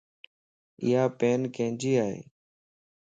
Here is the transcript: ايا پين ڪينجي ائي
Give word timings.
ايا 0.83 1.03
پين 1.19 1.39
ڪينجي 1.55 1.93
ائي 2.05 2.19